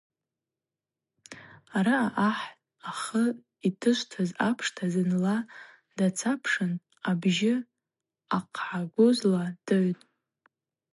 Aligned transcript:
Араъа 1.77 2.11
ахӏ 2.29 2.45
ахы 2.89 3.23
йтышвтыз 3.67 4.29
апшта 4.49 4.85
зынла 4.93 5.37
дацапшын 5.97 6.71
абжьы 7.09 7.53
ахьъагӏагузла 8.35 9.43
дыгӏвтӏ. 9.65 10.05